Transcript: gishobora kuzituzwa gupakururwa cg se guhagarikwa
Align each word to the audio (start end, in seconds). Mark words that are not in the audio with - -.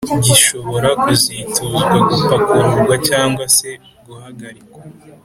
gishobora 0.25 0.89
kuzituzwa 1.01 1.93
gupakururwa 2.09 2.95
cg 3.07 3.35
se 3.55 3.69
guhagarikwa 4.05 4.79